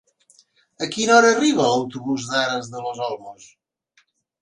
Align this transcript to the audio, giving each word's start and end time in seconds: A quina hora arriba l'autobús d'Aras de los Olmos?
A 0.85 0.87
quina 0.95 1.13
hora 1.17 1.29
arriba 1.35 1.67
l'autobús 1.73 2.27
d'Aras 2.33 2.75
de 2.75 2.85
los 2.89 3.07
Olmos? 3.13 3.51